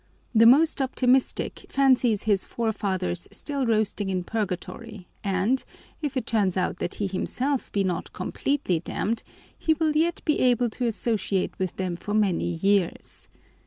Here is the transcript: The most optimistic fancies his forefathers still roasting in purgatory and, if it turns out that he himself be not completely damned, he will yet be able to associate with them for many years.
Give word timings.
The 0.33 0.47
most 0.47 0.81
optimistic 0.81 1.67
fancies 1.69 2.23
his 2.23 2.43
forefathers 2.43 3.27
still 3.29 3.67
roasting 3.67 4.09
in 4.09 4.23
purgatory 4.23 5.07
and, 5.23 5.63
if 6.01 6.17
it 6.17 6.25
turns 6.25 6.57
out 6.57 6.77
that 6.77 6.95
he 6.95 7.05
himself 7.05 7.71
be 7.71 7.83
not 7.83 8.11
completely 8.11 8.79
damned, 8.79 9.21
he 9.55 9.75
will 9.75 9.95
yet 9.95 10.23
be 10.25 10.39
able 10.39 10.71
to 10.71 10.87
associate 10.87 11.59
with 11.59 11.75
them 11.75 11.97
for 11.97 12.15
many 12.15 12.49
years. 12.51 13.27